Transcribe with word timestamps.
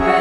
way. 0.00 0.15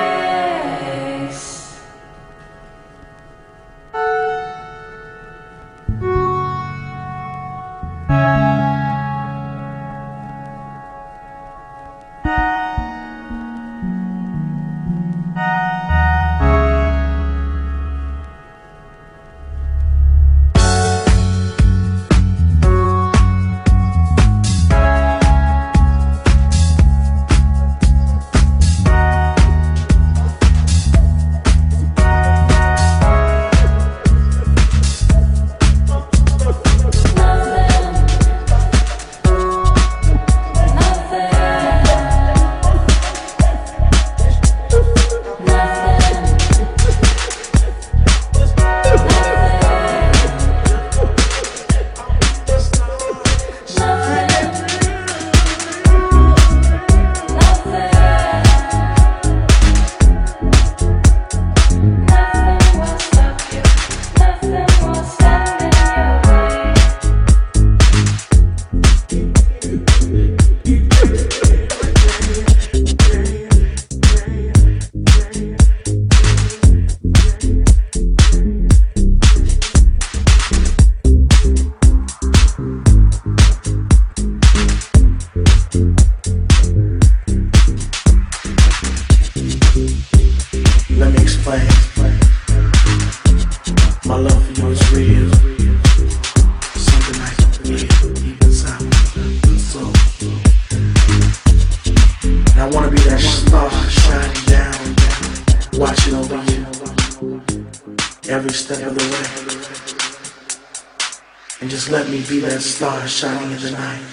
And 111.66 111.72
just 111.72 111.90
let 111.90 112.08
me 112.12 112.23
be 112.29 112.40
that 112.41 112.62
star 112.62 113.08
shining 113.08 113.50
in 113.50 113.59
the 113.59 113.72
night. 113.72 114.03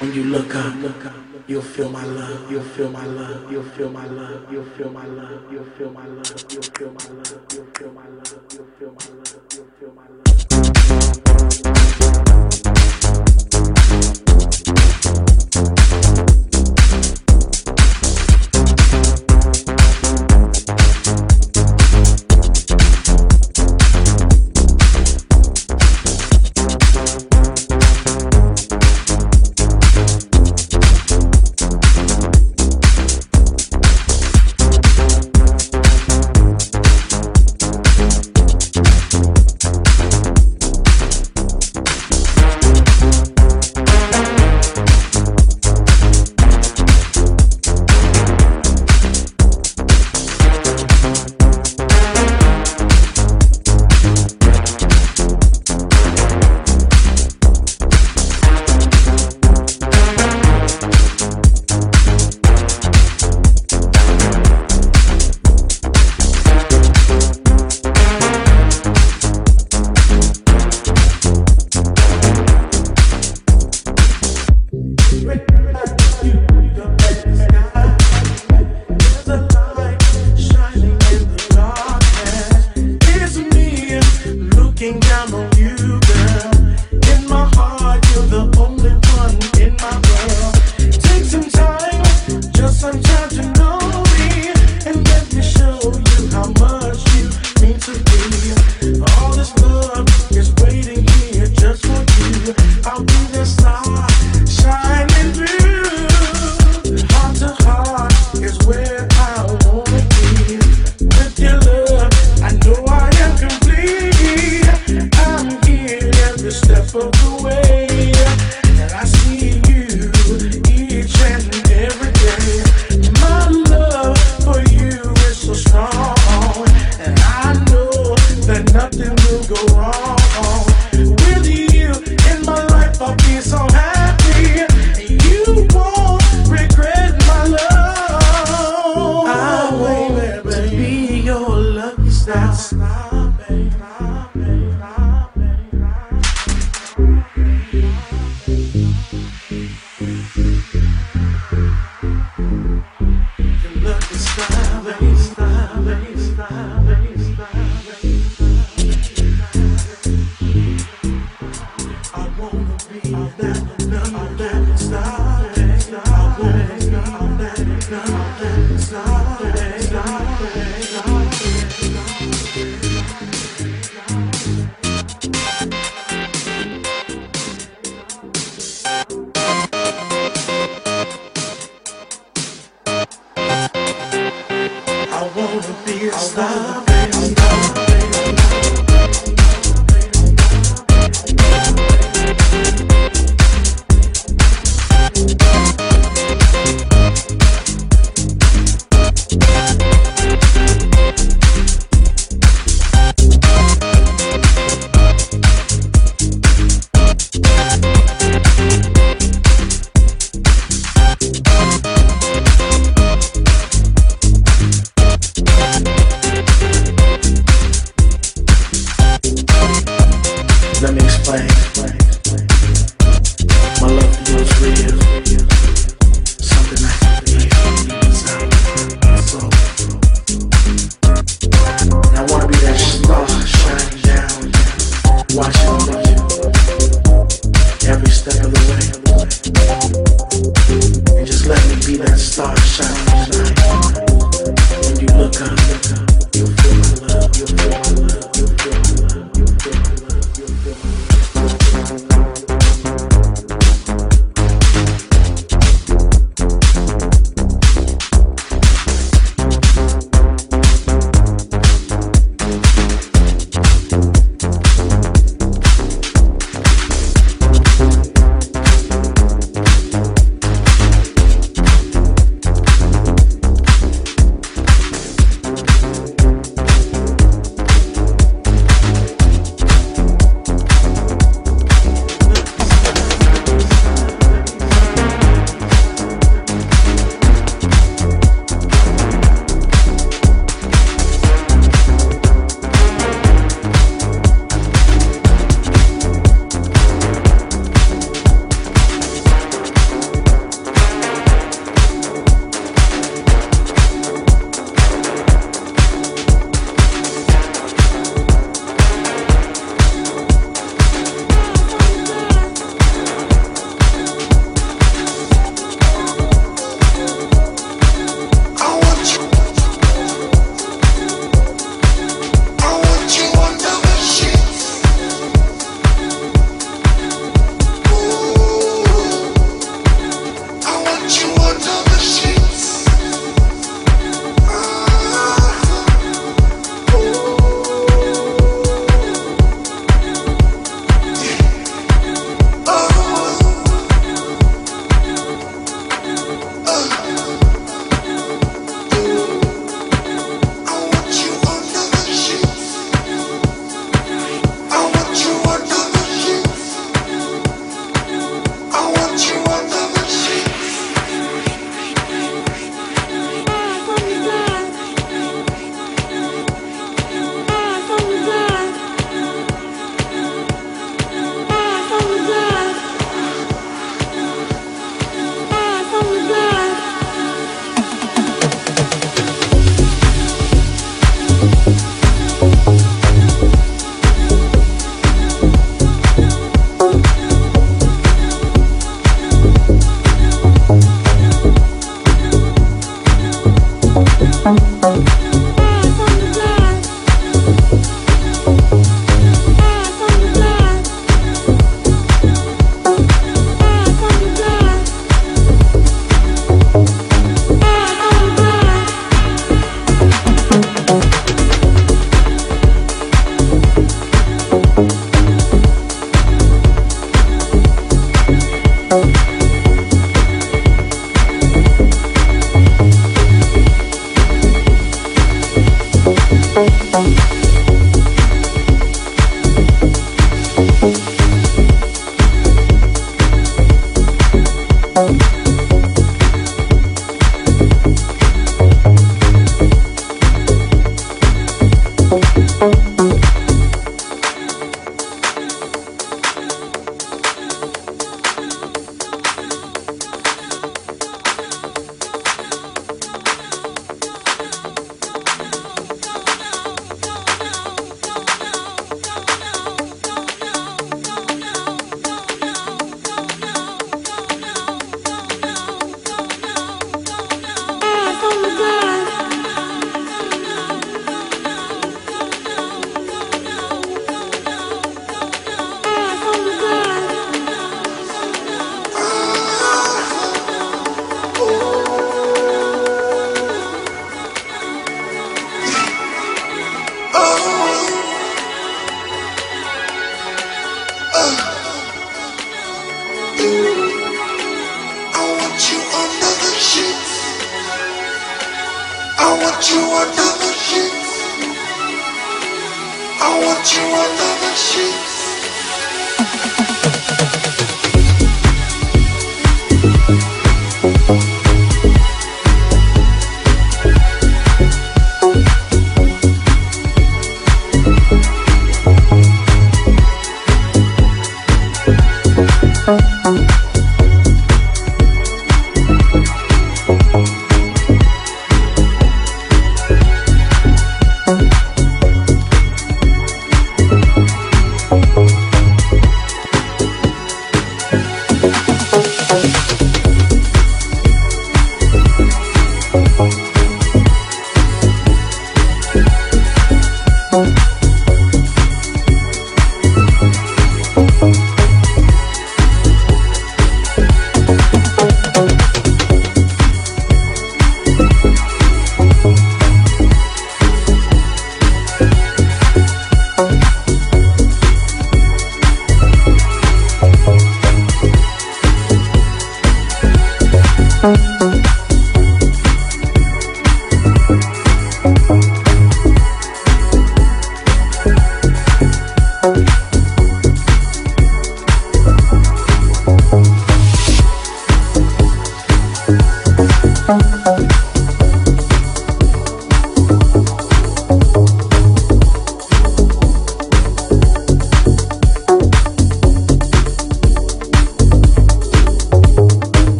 When 0.00 0.12
you 0.12 0.24
look 0.24 0.54
up, 0.54 0.74
you'll 1.46 1.62
feel 1.62 1.88
my 1.88 2.04
love, 2.04 2.52
you'll 2.52 2.62
feel 2.62 2.90
my 2.90 3.06
love, 3.06 3.50
you'll 3.50 3.62
feel 3.62 3.88
my 3.88 4.04
love, 4.04 4.52
you'll 4.52 4.66
feel 4.76 4.90
my 4.90 5.06
love, 5.06 5.50
you'll 5.50 5.64
feel 5.64 5.90
my 5.92 6.04
love, 6.04 6.52
you'll 6.52 6.62
feel 6.62 6.92
my 6.92 7.08
love, 7.08 7.46
you'll 7.54 7.64
feel 7.72 7.90
my 7.90 8.06
love, 8.06 8.46
you'll 8.52 8.66
feel 8.76 8.92
my 8.92 9.08
love, 9.08 9.46
you'll 9.54 9.70
feel 9.80 9.94
my 13.14 13.25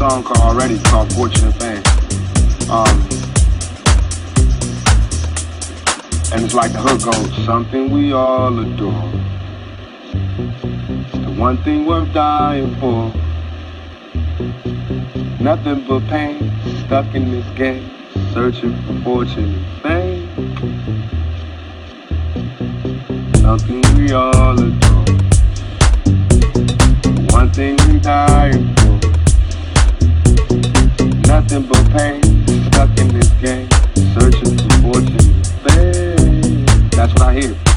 song 0.00 0.24
called 0.24 0.38
already 0.38 0.78
called 0.84 1.12
Fortune 1.12 1.48
and 1.48 1.56
Fame. 1.56 1.82
Um, 2.70 3.00
and 6.32 6.42
it's 6.42 6.54
like 6.54 6.72
the 6.72 6.80
hook 6.80 7.02
goes, 7.04 7.44
something 7.44 7.90
we 7.90 8.10
all 8.14 8.58
adore. 8.58 9.10
The 11.20 11.34
one 11.36 11.58
thing 11.64 11.84
worth 11.84 12.10
dying 12.14 12.74
for. 12.76 13.12
Nothing 15.38 15.86
but 15.86 16.06
pain, 16.06 16.50
stuck 16.86 17.14
in 17.14 17.30
this 17.30 17.46
game, 17.54 17.90
searching 18.32 18.74
for 18.84 18.94
fortune 19.04 19.54
and 19.54 19.82
fame. 19.82 20.28
Something 23.34 23.82
we 23.98 24.12
all 24.12 24.58
adore. 24.58 25.04
The 27.04 27.28
one 27.32 27.52
thing 27.52 27.76
we 27.86 28.00
dying 28.00 28.74
for. 28.76 28.89
Nothing 31.30 31.62
but 31.62 31.90
pain, 31.92 32.20
stuck 32.72 32.90
in 32.98 33.06
this 33.14 33.28
game, 33.40 33.68
searching 34.18 34.58
for 34.58 34.82
fortune. 34.82 35.42
Babe, 35.64 36.66
that's 36.90 37.12
what 37.12 37.22
I 37.22 37.34
hear. 37.34 37.69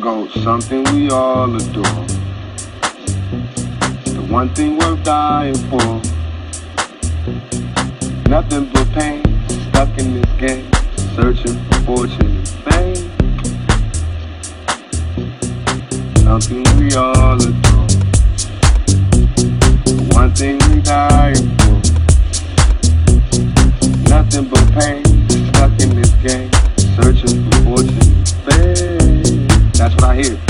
ago, 0.00 0.26
something 0.28 0.82
we 0.94 1.10
all 1.10 1.54
adore. 1.54 2.06
The 4.14 4.26
one 4.30 4.48
thing 4.54 4.78
worth 4.78 5.02
dying 5.04 5.54
for. 5.68 6.00
Nothing 8.30 8.70
but 8.72 8.88
pain, 8.92 9.22
stuck 9.68 9.98
in 9.98 10.14
this 10.14 10.32
game, 10.38 10.70
searching 11.14 11.58
for 11.66 11.80
fortune 11.84 12.38
and 12.38 12.48
fame. 12.64 13.10
Something 16.24 16.62
we 16.78 16.94
all 16.94 17.34
adore. 17.34 17.88
The 19.84 20.08
one 20.14 20.34
thing 20.34 20.58
we 20.70 20.80
dying 20.80 21.48
for. 21.58 21.78
Nothing 24.08 24.48
but 24.48 24.66
pain, 24.80 25.04
stuck 25.52 25.78
in 25.78 25.90
this 26.00 26.12
game, 26.24 26.50
searching 26.96 27.50
for 27.50 27.56
fortune 27.64 27.98
and 28.00 28.28
fame. 28.46 29.49
That's 29.80 29.94
what 29.94 30.04
I 30.04 30.14
hear. 30.14 30.49